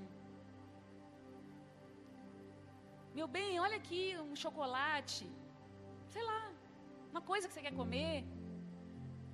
[3.18, 5.26] Meu bem, olha aqui um chocolate.
[6.14, 6.42] Sei lá,
[7.12, 8.26] uma coisa que você quer comer.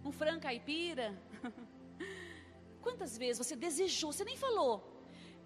[0.05, 1.07] Um frango caipira.
[2.85, 4.75] Quantas vezes você desejou, você nem falou.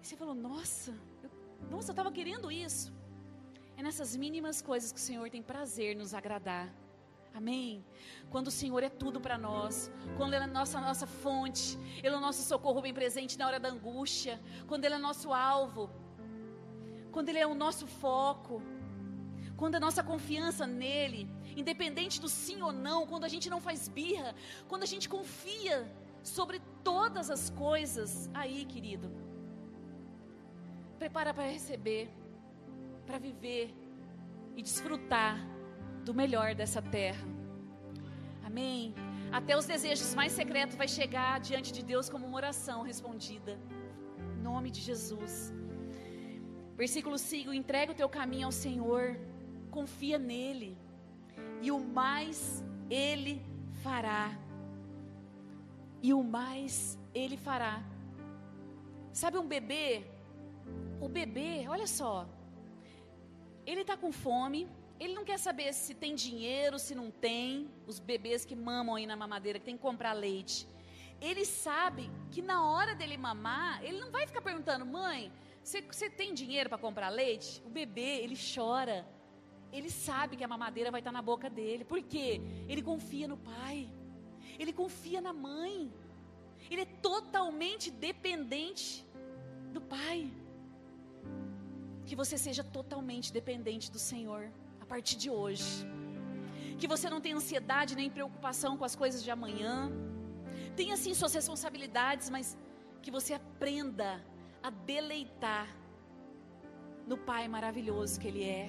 [0.02, 0.90] Você falou, nossa,
[1.22, 1.30] eu,
[1.70, 2.95] nossa, eu estava querendo isso.
[3.76, 6.72] É nessas mínimas coisas que o Senhor tem prazer nos agradar.
[7.34, 7.84] Amém?
[8.30, 12.14] Quando o Senhor é tudo para nós, quando Ele é a nossa, nossa fonte, Ele
[12.14, 15.90] é o nosso socorro bem presente na hora da angústia, quando Ele é nosso alvo,
[17.12, 18.62] quando Ele é o nosso foco,
[19.58, 23.88] quando a nossa confiança nele, independente do sim ou não, quando a gente não faz
[23.88, 24.34] birra,
[24.66, 25.86] quando a gente confia
[26.22, 29.10] sobre todas as coisas, aí, querido,
[30.98, 32.10] prepara para receber,
[33.06, 33.74] para viver
[34.56, 35.38] e desfrutar
[36.04, 37.26] do melhor dessa terra.
[38.44, 38.94] Amém.
[39.32, 43.58] Até os desejos mais secretos vai chegar diante de Deus como uma oração respondida.
[44.34, 45.52] Em nome de Jesus.
[46.76, 49.18] Versículo 5: entrega o teu caminho ao Senhor,
[49.70, 50.78] confia nele,
[51.62, 53.42] e o mais ele
[53.82, 54.30] fará.
[56.02, 57.82] E o mais ele fará.
[59.12, 60.04] Sabe um bebê?
[61.00, 62.28] O bebê, olha só,
[63.66, 67.68] ele está com fome, ele não quer saber se tem dinheiro, se não tem.
[67.86, 70.66] Os bebês que mamam aí na mamadeira, que tem que comprar leite.
[71.20, 76.32] Ele sabe que na hora dele mamar, ele não vai ficar perguntando, mãe, você, tem
[76.32, 77.60] dinheiro para comprar leite?
[77.66, 79.04] O bebê, ele chora.
[79.72, 81.84] Ele sabe que a mamadeira vai estar na boca dele.
[81.84, 82.40] Por quê?
[82.68, 83.90] Ele confia no pai.
[84.58, 85.92] Ele confia na mãe.
[86.70, 89.04] Ele é totalmente dependente
[89.72, 90.30] do pai.
[92.06, 95.86] Que você seja totalmente dependente do Senhor a partir de hoje.
[96.78, 99.90] Que você não tenha ansiedade nem preocupação com as coisas de amanhã.
[100.76, 102.56] Tenha sim suas responsabilidades, mas
[103.02, 104.24] que você aprenda
[104.62, 105.68] a deleitar
[107.06, 108.68] no Pai maravilhoso que Ele é,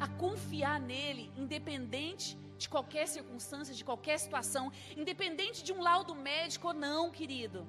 [0.00, 6.68] a confiar nele, independente de qualquer circunstância, de qualquer situação, independente de um laudo médico
[6.68, 7.66] ou não, querido.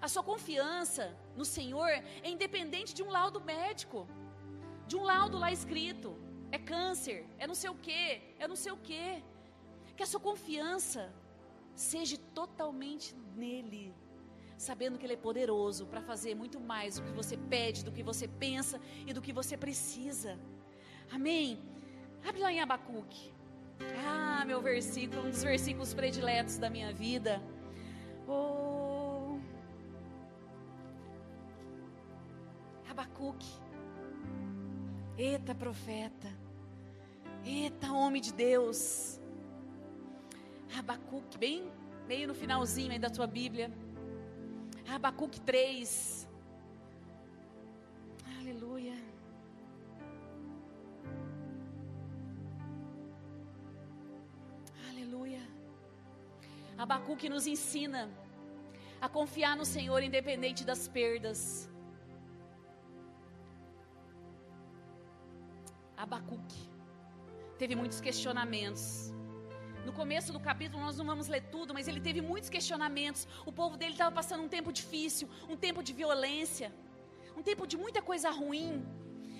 [0.00, 4.06] A sua confiança no Senhor é independente de um laudo médico,
[4.92, 6.08] de um laudo lá escrito.
[6.56, 8.02] É câncer, é não sei o que,
[8.42, 9.04] é não sei o que.
[9.96, 11.02] Que a sua confiança
[11.74, 13.08] seja totalmente
[13.42, 13.84] nele
[14.66, 18.02] sabendo que Ele é poderoso para fazer muito mais do que você pede, do que
[18.10, 20.38] você pensa e do que você precisa.
[21.10, 21.58] Amém?
[22.28, 23.34] Abre lá em Abacuque.
[24.06, 27.42] Ah, meu versículo, um dos versículos prediletos da minha vida.
[28.28, 29.40] Oh.
[32.88, 33.52] Abacuque.
[35.24, 36.28] Eita, profeta.
[37.44, 39.20] Eita, homem de Deus.
[40.76, 41.70] Abacuque, bem
[42.08, 43.70] meio no finalzinho aí da tua Bíblia.
[44.88, 46.28] Abacuque 3.
[48.40, 48.96] Aleluia.
[54.90, 55.42] Aleluia.
[56.76, 58.10] Abacuque nos ensina
[59.00, 61.71] a confiar no Senhor independente das perdas.
[66.02, 66.62] Abacuque
[67.62, 69.12] teve muitos questionamentos.
[69.86, 73.20] No começo do capítulo, nós não vamos ler tudo, mas ele teve muitos questionamentos.
[73.46, 76.72] O povo dele estava passando um tempo difícil, um tempo de violência,
[77.36, 78.84] um tempo de muita coisa ruim.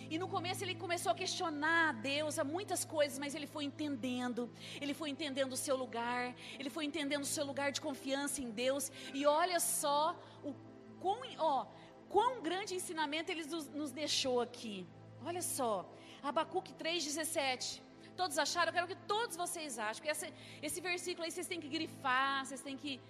[0.09, 3.64] E no começo ele começou a questionar a Deus, a muitas coisas, mas ele foi
[3.64, 4.48] entendendo.
[4.81, 8.51] Ele foi entendendo o seu lugar, ele foi entendendo o seu lugar de confiança em
[8.64, 8.92] Deus.
[9.12, 10.55] E olha só o
[11.01, 11.66] quão, ó,
[12.09, 14.87] quão grande ensinamento ele nos, nos deixou aqui.
[15.25, 15.89] Olha só,
[16.23, 17.81] Abacuque 3,17.
[18.17, 18.69] Todos acharam?
[18.71, 20.11] Eu quero que todos vocês achem.
[20.11, 23.01] Esse, esse versículo aí vocês têm que grifar, vocês têm que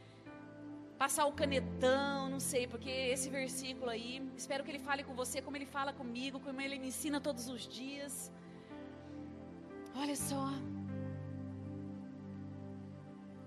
[0.99, 5.43] passar o canetão, não sei, porque esse versículo aí, espero que ele fale com você
[5.43, 8.31] como ele fala comigo, como ele me ensina todos os dias.
[9.97, 10.47] Olha só.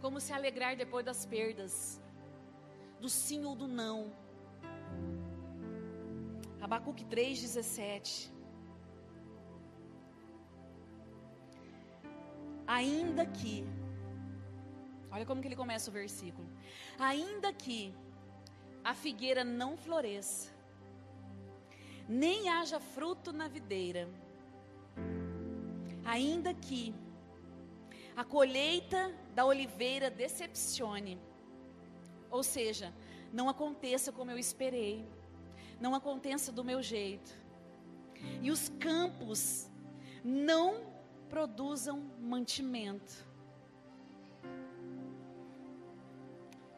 [0.02, 2.02] Como se alegrar depois das perdas,
[3.00, 4.12] do sim ou do não.
[6.62, 8.35] Abacuque 3,17.
[12.68, 13.64] Ainda que,
[15.12, 16.48] olha como que ele começa o versículo.
[16.98, 17.94] Ainda que
[18.84, 20.52] a figueira não floresça,
[22.08, 24.10] nem haja fruto na videira,
[26.04, 26.94] ainda que
[28.16, 31.20] a colheita da oliveira decepcione,
[32.30, 32.94] ou seja,
[33.34, 35.06] não aconteça como eu esperei,
[35.80, 37.32] não aconteça do meu jeito,
[38.42, 39.70] e os campos
[40.24, 40.95] não
[41.30, 43.26] produzam mantimento.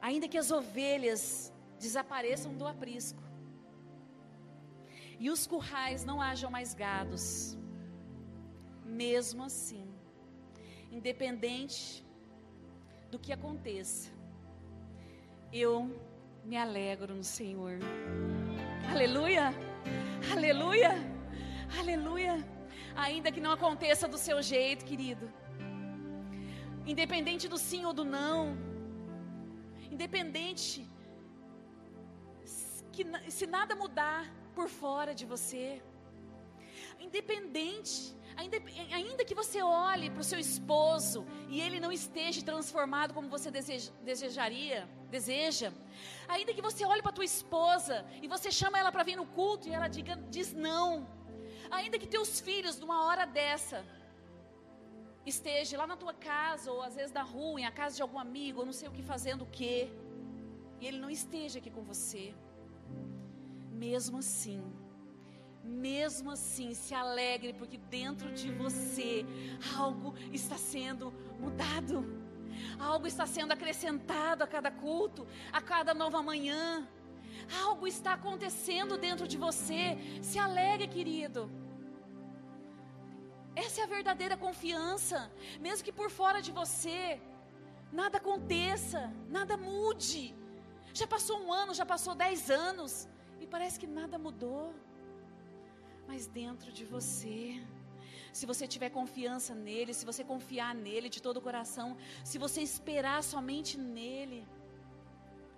[0.01, 3.21] Ainda que as ovelhas desapareçam do aprisco,
[5.19, 7.57] e os currais não hajam mais gados,
[8.86, 9.88] mesmo assim,
[10.91, 12.05] independente
[13.10, 14.12] do que aconteça,
[15.51, 15.89] eu
[16.43, 17.79] me alegro no Senhor.
[18.91, 19.53] Aleluia!
[20.31, 20.91] Aleluia!
[21.79, 22.57] Aleluia!
[23.05, 25.25] Ainda que não aconteça do seu jeito, querido.
[26.93, 28.57] Independente do sim ou do não.
[29.95, 30.89] Independente
[32.93, 33.03] que
[33.38, 34.21] se nada mudar
[34.55, 35.65] por fora de você.
[36.99, 37.93] Independente,
[38.36, 38.57] ainda,
[38.99, 43.51] ainda que você olhe para o seu esposo e ele não esteja transformado como você
[43.51, 45.71] deseja, desejaria, deseja.
[46.27, 49.67] Ainda que você olhe para tua esposa e você chama ela para vir no culto
[49.67, 51.16] e ela diga, diz não.
[51.71, 53.86] Ainda que teus filhos, numa hora dessa,
[55.25, 58.19] esteja lá na tua casa, ou às vezes na rua, em a casa de algum
[58.19, 59.89] amigo, ou não sei o que fazendo o quê,
[60.80, 62.34] e ele não esteja aqui com você,
[63.71, 64.63] mesmo assim,
[65.63, 69.25] mesmo assim, se alegre, porque dentro de você
[69.77, 72.06] algo está sendo mudado,
[72.80, 76.88] algo está sendo acrescentado a cada culto, a cada nova manhã.
[77.63, 79.97] Algo está acontecendo dentro de você.
[80.21, 81.41] Se alegre, querido.
[83.56, 85.32] Essa é a verdadeira confiança.
[85.60, 87.19] Mesmo que por fora de você
[87.91, 89.02] nada aconteça,
[89.38, 90.36] nada mude.
[90.93, 93.08] Já passou um ano, já passou dez anos
[93.39, 94.73] e parece que nada mudou.
[96.10, 97.62] Mas dentro de você,
[98.32, 102.62] se você tiver confiança nele, se você confiar nele de todo o coração, se você
[102.62, 104.39] esperar somente nele,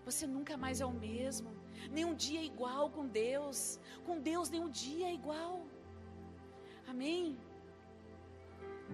[0.10, 1.52] você nunca mais é o mesmo.
[1.92, 3.80] Nenhum dia é igual com Deus.
[4.06, 5.66] Com Deus, nenhum dia é igual.
[6.88, 7.38] Amém?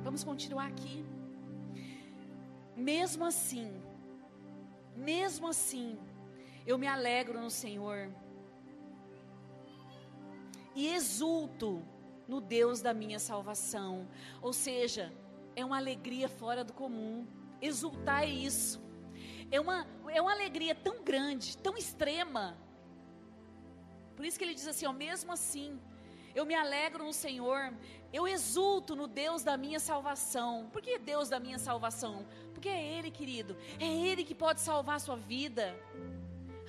[0.03, 1.05] Vamos continuar aqui.
[2.75, 3.81] Mesmo assim,
[4.95, 5.97] mesmo assim,
[6.67, 8.11] eu me alegro no Senhor
[10.75, 11.81] e exulto
[12.27, 14.07] no Deus da minha salvação.
[14.41, 15.13] Ou seja,
[15.55, 17.25] é uma alegria fora do comum.
[17.61, 18.84] Exultar é isso.
[19.51, 22.57] É uma, é uma alegria tão grande, tão extrema,
[24.15, 25.79] por isso que ele diz assim: ó, mesmo assim,
[26.33, 27.73] eu me alegro no Senhor,
[28.13, 30.69] eu exulto no Deus da minha salvação.
[30.71, 32.25] Por que Deus da minha salvação?
[32.53, 35.75] Porque é Ele, querido, é Ele que pode salvar a sua vida.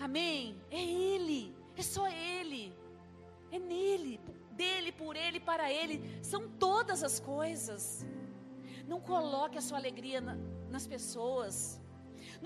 [0.00, 0.60] Amém?
[0.70, 2.74] É Ele, é só Ele,
[3.50, 4.20] é nele,
[4.52, 8.04] dele, por Ele, para Ele, são todas as coisas.
[8.86, 10.36] Não coloque a sua alegria na,
[10.68, 11.80] nas pessoas.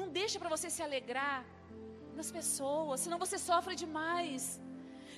[0.00, 1.38] Não deixe para você se alegrar
[2.18, 4.42] nas pessoas, senão você sofre demais.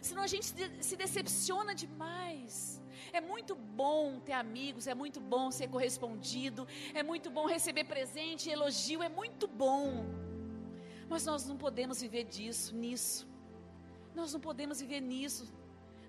[0.09, 0.47] Senão a gente
[0.89, 2.83] se decepciona demais.
[3.19, 6.67] É muito bom ter amigos, é muito bom ser correspondido,
[7.01, 10.07] é muito bom receber presente, elogio, é muito bom.
[11.09, 13.29] Mas nós não podemos viver disso, nisso.
[14.15, 15.45] Nós não podemos viver nisso.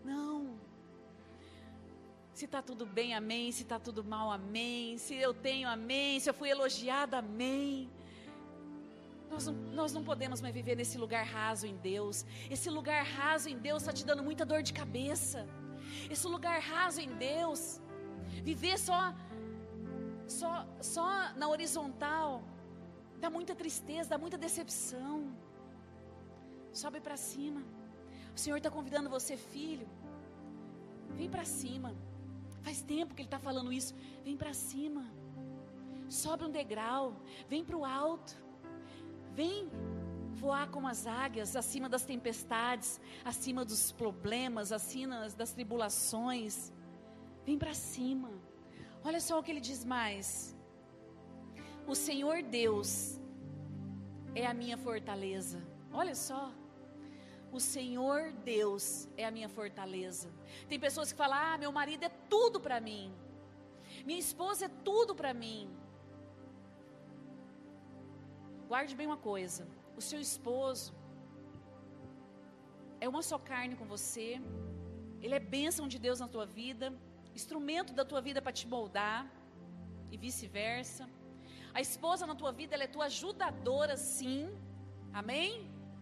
[0.04, 0.58] Não.
[2.34, 3.52] Se está tudo bem, amém.
[3.52, 4.98] Se está tudo mal, amém.
[4.98, 6.20] Se eu tenho, amém.
[6.20, 7.90] Se eu fui elogiada, amém.
[9.34, 12.24] Nós não, nós não podemos mais viver nesse lugar raso em Deus.
[12.56, 15.40] Esse lugar raso em Deus está te dando muita dor de cabeça.
[16.14, 17.82] Esse lugar raso em Deus,
[18.50, 19.02] viver só,
[20.28, 22.44] só, só na horizontal,
[23.20, 25.36] dá muita tristeza, dá muita decepção.
[26.72, 27.64] Sobe para cima.
[28.36, 29.88] O Senhor está convidando você, filho.
[31.18, 31.96] Vem para cima.
[32.62, 33.96] Faz tempo que Ele está falando isso.
[34.24, 35.04] Vem para cima.
[36.08, 37.16] Sobe um degrau.
[37.50, 38.43] Vem para o alto.
[39.34, 39.70] Vem
[40.34, 46.72] voar como as águias, acima das tempestades, acima dos problemas, acima das tribulações.
[47.46, 48.30] Vem para cima.
[49.04, 50.56] Olha só o que ele diz mais.
[51.88, 53.20] O Senhor Deus
[54.36, 55.62] é a minha fortaleza.
[55.92, 56.52] Olha só.
[57.52, 60.30] O Senhor Deus é a minha fortaleza.
[60.68, 63.14] Tem pessoas que falam: "Ah, meu marido é tudo para mim.
[64.06, 65.70] Minha esposa é tudo para mim."
[68.72, 69.68] Guarde bem uma coisa:
[70.00, 70.94] o seu esposo
[73.00, 74.42] é uma só carne com você,
[75.22, 76.88] ele é bênção de Deus na tua vida,
[77.40, 79.22] instrumento da tua vida para te moldar
[80.12, 81.04] e vice-versa.
[81.74, 84.42] A esposa na tua vida ela é tua ajudadora, sim,
[85.22, 85.52] amém?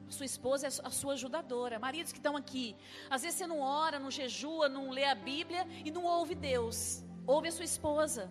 [0.10, 1.80] Sua esposa é a sua ajudadora.
[1.80, 2.76] Maridos que estão aqui,
[3.10, 6.78] às vezes você não ora, não jejua, não lê a Bíblia e não ouve Deus.
[7.26, 8.24] Ouve a sua esposa,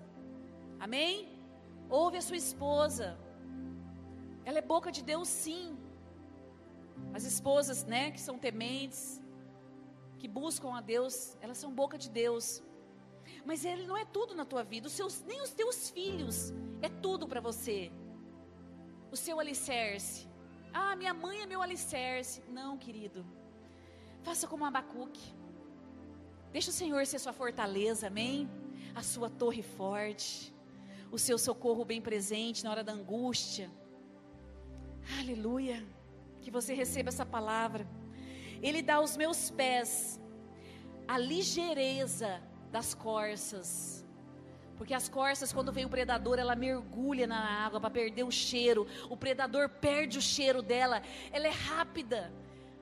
[0.78, 1.14] amém?
[1.88, 3.18] Ouve a sua esposa.
[4.50, 5.78] Ela é boca de Deus, sim.
[7.14, 9.22] As esposas, né, que são tementes,
[10.18, 12.60] que buscam a Deus, elas são boca de Deus.
[13.44, 16.88] Mas ele não é tudo na tua vida, os seus, nem os teus filhos é
[16.88, 17.92] tudo para você.
[19.12, 20.26] O seu alicerce.
[20.72, 22.42] Ah, minha mãe é meu alicerce.
[22.48, 23.24] Não, querido.
[24.24, 25.32] Faça como Abacuque.
[26.50, 28.50] Deixa o Senhor ser sua fortaleza, amém?
[28.96, 30.52] A sua torre forte.
[31.12, 33.70] O seu socorro bem presente na hora da angústia.
[35.18, 35.84] Aleluia.
[36.40, 37.86] Que você receba essa palavra.
[38.62, 40.20] Ele dá aos meus pés
[41.06, 42.40] a ligeireza
[42.70, 44.04] das corças.
[44.76, 48.86] Porque as corças, quando vem o predador, ela mergulha na água para perder o cheiro.
[49.10, 51.02] O predador perde o cheiro dela.
[51.30, 52.32] Ela é rápida.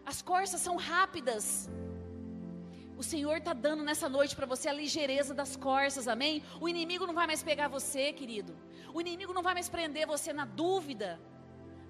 [0.06, 1.68] As corças são rápidas.
[2.96, 6.42] O Senhor está dando nessa noite para você a ligeireza das corças, amém?
[6.60, 8.56] O inimigo não vai mais pegar você, querido.
[8.92, 11.20] O inimigo não vai mais prender você na dúvida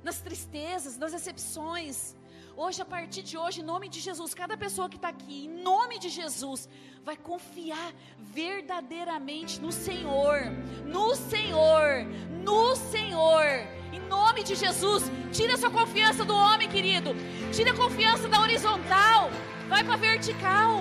[0.03, 2.15] nas tristezas, nas decepções.
[2.57, 5.63] Hoje, a partir de hoje, em nome de Jesus, cada pessoa que está aqui, em
[5.63, 6.69] nome de Jesus,
[7.05, 10.41] vai confiar verdadeiramente no Senhor,
[10.85, 12.05] no Senhor,
[12.43, 13.45] no Senhor.
[13.93, 17.11] Em nome de Jesus, tira a sua confiança do homem, querido.
[17.53, 19.31] Tira a confiança da horizontal,
[19.69, 20.81] vai para a vertical.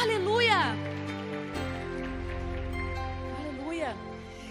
[0.00, 0.74] Aleluia.
[3.38, 3.94] Aleluia.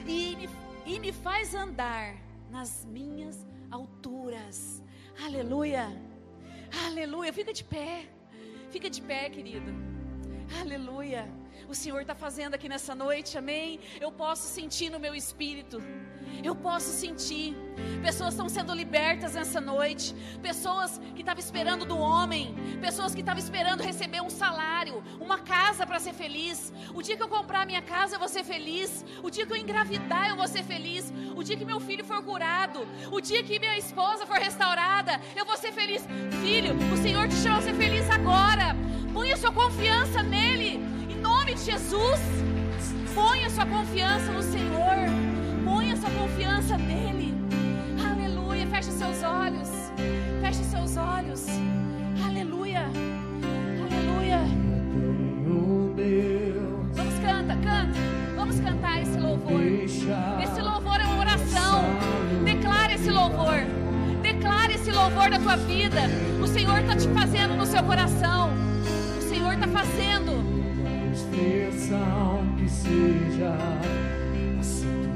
[0.05, 0.47] E,
[0.85, 2.15] e me faz andar
[2.49, 4.83] nas minhas alturas.
[5.23, 5.85] Aleluia.
[6.85, 7.31] Aleluia.
[7.33, 8.09] Fica de pé.
[8.69, 9.71] Fica de pé, querido.
[10.61, 11.27] Aleluia.
[11.67, 13.79] O Senhor está fazendo aqui nessa noite, amém?
[13.99, 15.81] Eu posso sentir no meu espírito.
[16.43, 17.55] Eu posso sentir.
[18.01, 20.15] Pessoas estão sendo libertas nessa noite.
[20.41, 22.55] Pessoas que estavam esperando do homem.
[22.79, 26.73] Pessoas que estavam esperando receber um salário, uma casa para ser feliz.
[26.93, 29.03] O dia que eu comprar minha casa, eu vou ser feliz.
[29.23, 31.13] O dia que eu engravidar, eu vou ser feliz.
[31.35, 32.87] O dia que meu filho for curado.
[33.11, 36.05] O dia que minha esposa for restaurada, eu vou ser feliz.
[36.41, 38.75] Filho, o Senhor te chama a ser feliz agora.
[39.13, 40.79] Ponha sua confiança nele.
[41.09, 42.19] Em nome de Jesus.
[43.13, 45.24] Ponha sua confiança no Senhor.
[46.65, 47.33] Confiança nele.
[48.03, 48.65] Aleluia.
[48.67, 49.69] Feche seus olhos.
[50.41, 51.45] Feche seus olhos.
[52.25, 52.85] Aleluia.
[53.85, 54.39] Aleluia.
[56.93, 57.99] Vamos canta, canta.
[58.35, 59.61] Vamos cantar esse louvor.
[59.61, 61.83] Esse louvor é uma oração.
[62.43, 63.59] Declare esse louvor.
[64.23, 66.01] Declare esse louvor da tua vida.
[66.41, 68.49] O Senhor está te fazendo no seu coração.
[69.19, 70.43] O Senhor está fazendo.
[71.13, 73.55] Expressão que seja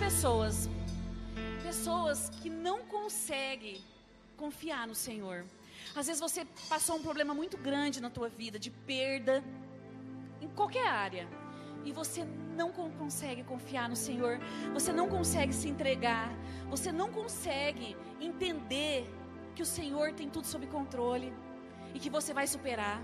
[0.00, 0.68] pessoas.
[1.62, 3.80] Pessoas que não conseguem
[4.36, 5.44] confiar no Senhor.
[5.94, 9.44] Às vezes você passou um problema muito grande na tua vida, de perda,
[10.40, 11.28] em qualquer área.
[11.84, 12.24] E você
[12.56, 14.38] não con- consegue confiar no Senhor.
[14.72, 16.32] Você não consegue se entregar.
[16.70, 19.06] Você não consegue entender
[19.54, 21.32] que o Senhor tem tudo sob controle.
[21.94, 23.02] E que você vai superar.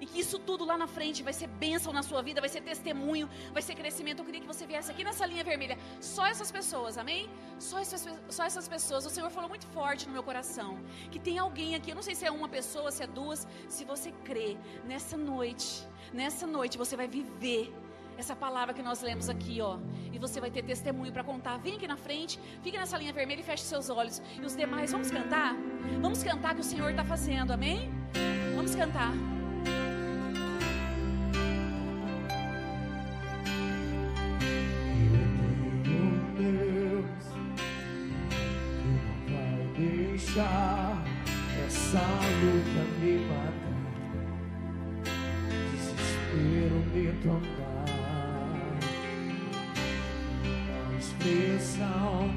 [0.00, 2.62] E que isso tudo lá na frente vai ser bênção na sua vida, vai ser
[2.62, 4.20] testemunho, vai ser crescimento.
[4.20, 5.78] Eu queria que você viesse aqui nessa linha vermelha.
[6.00, 7.28] Só essas pessoas, amém?
[7.58, 9.06] Só essas, só essas pessoas.
[9.06, 10.78] O Senhor falou muito forte no meu coração.
[11.10, 13.46] Que tem alguém aqui, eu não sei se é uma pessoa, se é duas.
[13.68, 17.72] Se você crê nessa noite, nessa noite você vai viver
[18.18, 19.78] essa palavra que nós lemos aqui, ó.
[20.12, 21.56] E você vai ter testemunho para contar.
[21.58, 24.20] Vem aqui na frente, fique nessa linha vermelha e feche seus olhos.
[24.36, 25.54] E os demais, vamos cantar?
[26.00, 27.90] Vamos cantar que o Senhor está fazendo, amém?
[28.56, 29.12] Vamos cantar.
[40.38, 41.02] Deixar
[41.66, 41.98] essa
[42.40, 43.78] luta me matar,
[45.72, 47.84] desespero me tomar.
[50.86, 52.30] A expressão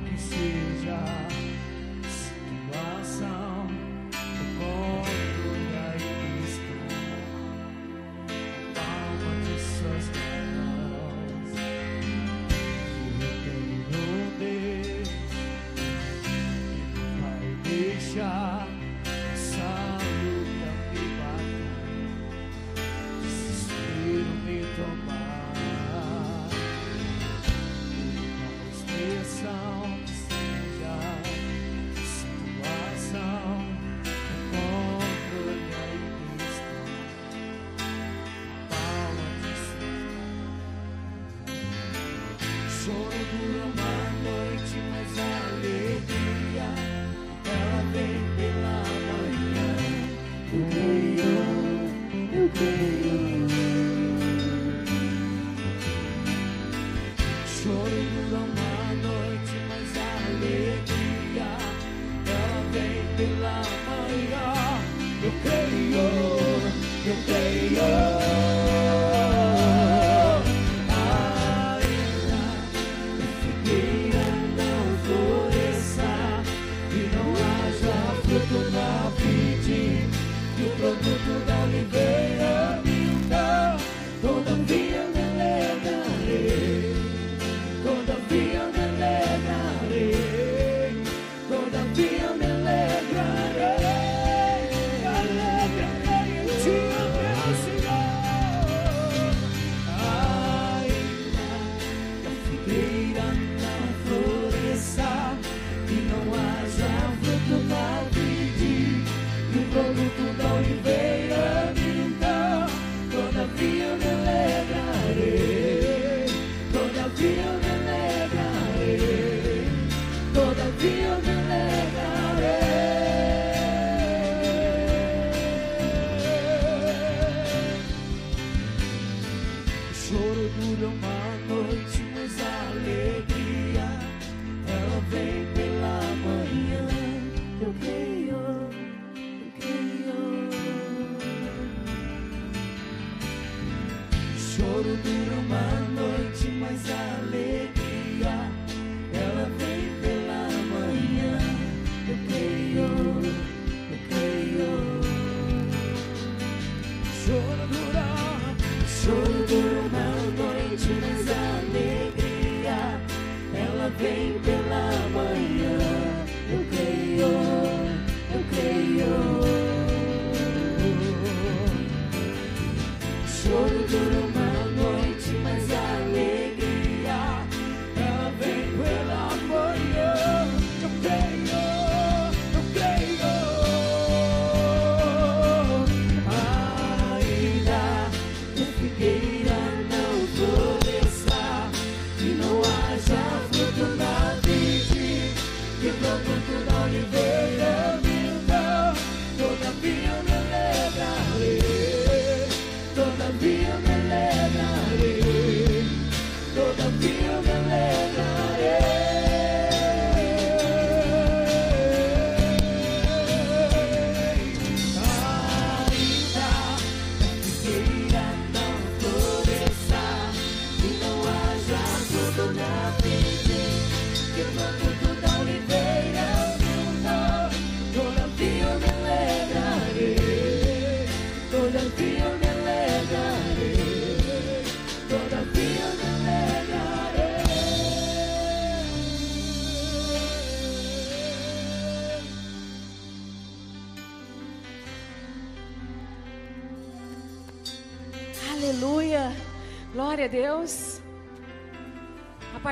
[18.22, 18.51] deixar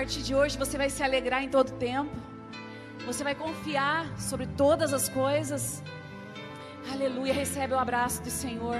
[0.09, 2.09] partir de hoje você vai se alegrar em todo tempo.
[3.05, 5.83] Você vai confiar sobre todas as coisas.
[6.91, 8.77] Aleluia, recebe o abraço do Senhor.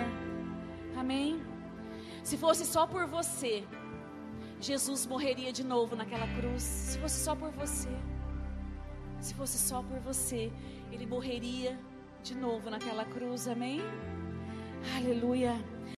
[0.97, 1.39] Amém.
[2.23, 3.63] Se fosse só por você,
[4.59, 6.63] Jesus morreria de novo naquela cruz.
[6.63, 7.89] Se fosse só por você,
[9.19, 10.51] se fosse só por você,
[10.91, 11.79] ele morreria
[12.23, 13.47] de novo naquela cruz.
[13.47, 13.81] Amém.
[14.97, 15.53] Aleluia.